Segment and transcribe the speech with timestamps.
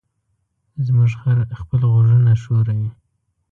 [0.85, 2.89] زموږ خر خپل غوږونه ښوروي.